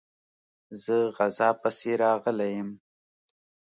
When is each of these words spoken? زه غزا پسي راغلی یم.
زه 0.83 0.95
غزا 1.17 1.49
پسي 1.61 1.93
راغلی 2.01 2.49
یم. 2.57 2.69